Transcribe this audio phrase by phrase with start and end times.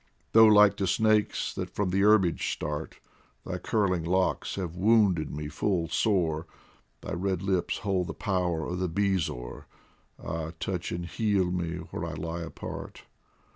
[0.31, 2.99] Though like to snakes that from the herbage start,
[3.45, 6.47] Thy curling locks have wounded me full sore,
[7.01, 9.67] Thy red lips hold the power of the bezoar
[10.17, 13.03] Ah, touch and heal me where I lie apart